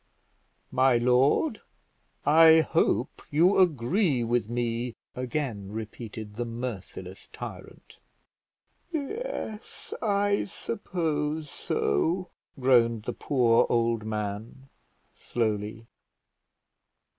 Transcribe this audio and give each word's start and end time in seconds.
"My 0.71 0.97
lord, 0.97 1.61
I 2.25 2.61
hope 2.61 3.21
you 3.29 3.59
agree 3.59 4.23
with 4.23 4.49
me," 4.49 4.95
again 5.13 5.71
repeated 5.71 6.33
the 6.37 6.43
merciless 6.45 7.27
tyrant. 7.27 7.99
"Yes, 8.91 9.93
I 10.01 10.45
suppose 10.45 11.51
so," 11.51 12.31
groaned 12.59 13.03
the 13.03 13.13
poor 13.13 13.67
old 13.69 14.03
man, 14.03 14.69
slowly. 15.13 15.85